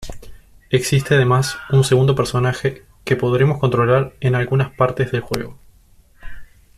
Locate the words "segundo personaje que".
1.83-3.15